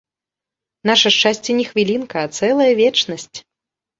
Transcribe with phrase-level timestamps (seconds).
[0.89, 3.37] Наша шчасце не хвілінка, а цэлая вечнасць.